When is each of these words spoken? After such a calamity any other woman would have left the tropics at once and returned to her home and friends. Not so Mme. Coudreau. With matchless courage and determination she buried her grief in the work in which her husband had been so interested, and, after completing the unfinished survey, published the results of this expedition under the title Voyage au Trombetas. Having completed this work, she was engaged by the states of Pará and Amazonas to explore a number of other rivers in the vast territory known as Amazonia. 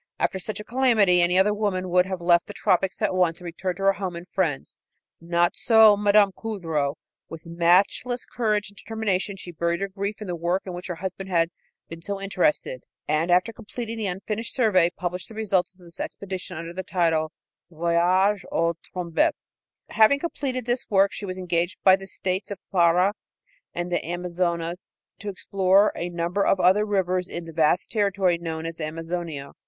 After 0.17 0.39
such 0.39 0.59
a 0.59 0.63
calamity 0.63 1.21
any 1.21 1.37
other 1.37 1.53
woman 1.53 1.87
would 1.91 2.07
have 2.07 2.21
left 2.21 2.47
the 2.47 2.55
tropics 2.55 3.03
at 3.03 3.13
once 3.13 3.37
and 3.39 3.45
returned 3.45 3.77
to 3.77 3.83
her 3.83 3.93
home 3.93 4.15
and 4.15 4.27
friends. 4.27 4.73
Not 5.21 5.55
so 5.55 5.95
Mme. 5.95 6.31
Coudreau. 6.35 6.95
With 7.29 7.45
matchless 7.45 8.25
courage 8.25 8.71
and 8.71 8.75
determination 8.75 9.37
she 9.37 9.51
buried 9.51 9.79
her 9.79 9.87
grief 9.87 10.19
in 10.19 10.25
the 10.25 10.35
work 10.35 10.63
in 10.65 10.73
which 10.73 10.87
her 10.87 10.95
husband 10.95 11.29
had 11.29 11.51
been 11.87 12.01
so 12.01 12.19
interested, 12.19 12.81
and, 13.07 13.29
after 13.29 13.53
completing 13.53 13.95
the 13.95 14.07
unfinished 14.07 14.55
survey, 14.55 14.89
published 14.89 15.27
the 15.27 15.35
results 15.35 15.75
of 15.75 15.79
this 15.81 15.99
expedition 15.99 16.57
under 16.57 16.73
the 16.73 16.81
title 16.81 17.31
Voyage 17.69 18.43
au 18.51 18.73
Trombetas. 18.81 19.33
Having 19.89 20.17
completed 20.17 20.65
this 20.65 20.87
work, 20.89 21.11
she 21.13 21.27
was 21.27 21.37
engaged 21.37 21.77
by 21.83 21.95
the 21.95 22.07
states 22.07 22.49
of 22.49 22.57
Pará 22.73 23.11
and 23.71 23.93
Amazonas 23.93 24.89
to 25.19 25.29
explore 25.29 25.91
a 25.95 26.09
number 26.09 26.43
of 26.43 26.59
other 26.59 26.87
rivers 26.87 27.27
in 27.29 27.45
the 27.45 27.53
vast 27.53 27.91
territory 27.91 28.39
known 28.39 28.65
as 28.65 28.81
Amazonia. 28.81 29.51